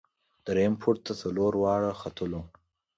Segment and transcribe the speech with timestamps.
[0.45, 2.41] درییم پوړ ته څلور واړه ختلو.